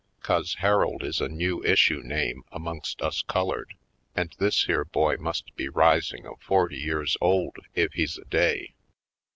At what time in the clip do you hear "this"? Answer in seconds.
4.39-4.63